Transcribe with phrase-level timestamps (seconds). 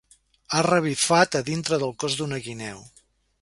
[0.55, 2.83] Ha revifat a dintre del cos d"una guineu.